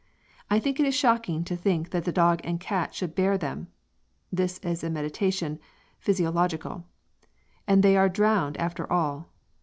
[0.49, 3.67] I think it is shocking to think that the dog and cat should bear them"
[4.31, 5.59] (this is a meditation
[5.99, 6.85] physiological)
[7.67, 9.29] "and they are drowned after all.